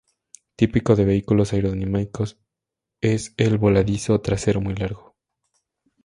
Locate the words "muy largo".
4.59-5.15